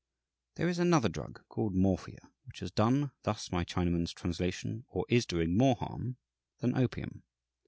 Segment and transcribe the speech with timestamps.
[0.55, 5.27] "There is another drug, called morphia, which has done (thus my Chinaman's translation) or is
[5.27, 6.17] doing more harm
[6.59, 7.21] than opium.